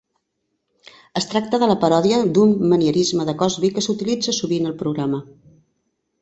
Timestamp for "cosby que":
3.43-3.85